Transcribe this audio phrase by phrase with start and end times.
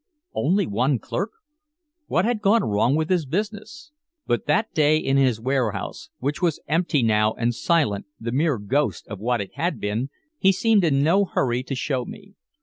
[0.33, 1.29] Only one clerk!
[2.07, 3.91] What had gone wrong with his business?
[4.25, 9.07] But that day in his warehouse, which was empty now and silent, the mere ghost
[9.09, 10.09] of what it had been,
[10.39, 12.33] he seemed in no hurry to show me.